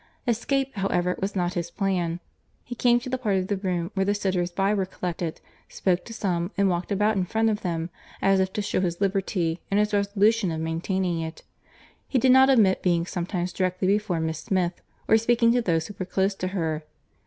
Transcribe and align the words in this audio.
Escape, 0.27 0.73
however, 0.77 1.15
was 1.21 1.35
not 1.35 1.53
his 1.53 1.69
plan. 1.69 2.19
He 2.63 2.73
came 2.73 2.99
to 3.01 3.07
the 3.07 3.19
part 3.19 3.35
of 3.35 3.49
the 3.49 3.57
room 3.57 3.91
where 3.93 4.03
the 4.03 4.15
sitters 4.15 4.49
by 4.49 4.73
were 4.73 4.87
collected, 4.87 5.41
spoke 5.69 6.05
to 6.05 6.11
some, 6.15 6.49
and 6.57 6.67
walked 6.67 6.91
about 6.91 7.17
in 7.17 7.23
front 7.23 7.51
of 7.51 7.61
them, 7.61 7.91
as 8.19 8.39
if 8.39 8.51
to 8.53 8.63
shew 8.63 8.79
his 8.79 8.99
liberty, 8.99 9.61
and 9.69 9.79
his 9.79 9.93
resolution 9.93 10.49
of 10.51 10.59
maintaining 10.59 11.19
it. 11.19 11.43
He 12.07 12.17
did 12.17 12.31
not 12.31 12.49
omit 12.49 12.81
being 12.81 13.05
sometimes 13.05 13.53
directly 13.53 13.87
before 13.87 14.19
Miss 14.19 14.39
Smith, 14.39 14.81
or 15.07 15.17
speaking 15.17 15.51
to 15.51 15.61
those 15.61 15.85
who 15.85 15.93
were 15.99 16.05
close 16.07 16.33
to 16.33 16.47
her. 16.47 16.81